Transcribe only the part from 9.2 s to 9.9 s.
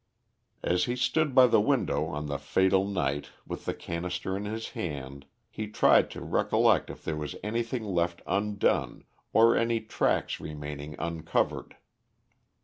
or any